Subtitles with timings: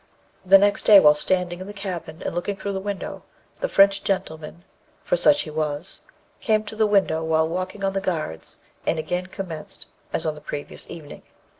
[0.43, 3.21] "The next day, while standing in the cabin and looking through the window,
[3.57, 4.63] the French gentleman
[5.03, 6.01] (for such he was)
[6.39, 10.41] came to the window while walking on the guards, and again commenced as on the
[10.41, 11.21] previous evening.